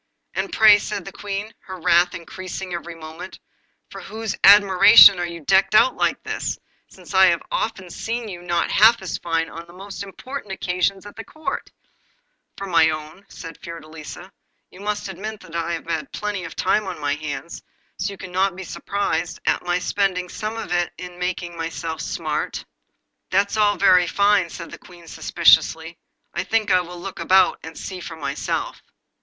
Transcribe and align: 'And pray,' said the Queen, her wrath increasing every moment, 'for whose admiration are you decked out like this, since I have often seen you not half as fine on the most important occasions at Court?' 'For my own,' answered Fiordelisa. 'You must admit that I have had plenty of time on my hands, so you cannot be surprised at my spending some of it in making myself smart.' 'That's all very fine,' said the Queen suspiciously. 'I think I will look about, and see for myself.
'And 0.33 0.51
pray,' 0.51 0.79
said 0.79 1.05
the 1.05 1.11
Queen, 1.11 1.53
her 1.65 1.79
wrath 1.79 2.15
increasing 2.15 2.73
every 2.73 2.95
moment, 2.95 3.37
'for 3.91 4.01
whose 4.01 4.35
admiration 4.43 5.19
are 5.19 5.27
you 5.27 5.41
decked 5.41 5.75
out 5.75 5.95
like 5.95 6.23
this, 6.23 6.57
since 6.87 7.13
I 7.13 7.27
have 7.27 7.43
often 7.51 7.91
seen 7.91 8.27
you 8.27 8.41
not 8.41 8.71
half 8.71 9.03
as 9.03 9.19
fine 9.19 9.47
on 9.47 9.67
the 9.67 9.73
most 9.73 10.01
important 10.01 10.53
occasions 10.53 11.05
at 11.05 11.23
Court?' 11.27 11.69
'For 12.57 12.65
my 12.65 12.89
own,' 12.89 13.19
answered 13.19 13.59
Fiordelisa. 13.61 14.31
'You 14.71 14.79
must 14.79 15.07
admit 15.07 15.39
that 15.41 15.55
I 15.55 15.73
have 15.73 15.85
had 15.85 16.11
plenty 16.11 16.45
of 16.45 16.55
time 16.55 16.87
on 16.87 16.99
my 16.99 17.13
hands, 17.13 17.61
so 17.99 18.13
you 18.13 18.17
cannot 18.17 18.55
be 18.55 18.63
surprised 18.63 19.39
at 19.45 19.61
my 19.61 19.77
spending 19.77 20.29
some 20.29 20.57
of 20.57 20.71
it 20.71 20.91
in 20.97 21.19
making 21.19 21.55
myself 21.55 22.01
smart.' 22.01 22.65
'That's 23.29 23.55
all 23.55 23.77
very 23.77 24.07
fine,' 24.07 24.49
said 24.49 24.71
the 24.71 24.79
Queen 24.79 25.07
suspiciously. 25.07 25.99
'I 26.33 26.43
think 26.45 26.71
I 26.71 26.81
will 26.81 26.99
look 26.99 27.19
about, 27.19 27.59
and 27.61 27.77
see 27.77 27.99
for 27.99 28.15
myself. 28.15 28.81